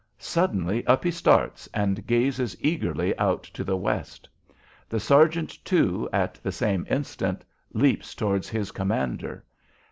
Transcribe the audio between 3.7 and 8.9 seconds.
west. The sergeant, too, at the same instant, leaps towards his